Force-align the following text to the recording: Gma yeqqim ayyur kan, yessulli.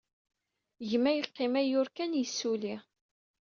Gma 0.89 1.11
yeqqim 1.13 1.53
ayyur 1.61 1.87
kan, 1.95 2.11
yessulli. 2.19 2.75